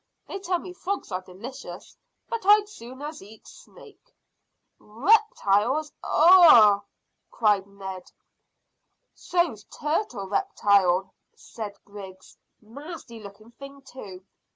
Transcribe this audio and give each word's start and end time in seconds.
They 0.27 0.39
tell 0.39 0.57
me 0.57 0.73
frogs 0.73 1.11
are 1.11 1.21
delicious, 1.21 1.95
but 2.27 2.43
I'd 2.43 2.63
as 2.63 2.73
soon 2.73 3.03
eat 3.21 3.47
snake." 3.47 4.11
"Reptiles! 4.79 5.93
Ugh!" 6.03 6.81
cried 7.29 7.67
Ned. 7.67 8.11
"So's 9.13 9.63
turtle 9.65 10.25
reptile," 10.27 11.13
said 11.35 11.77
Griggs. 11.85 12.35
"Nasty 12.63 13.19
looking 13.19 13.51
thing 13.51 13.83
too. 13.83 14.25